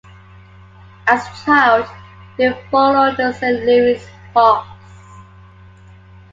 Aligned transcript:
As 1.05 1.23
a 1.27 1.45
child, 1.45 1.85
he 2.35 2.49
followed 2.71 3.17
the 3.17 3.31
Saint 3.33 3.63
Louis 3.67 4.03
Hawks. 4.33 5.23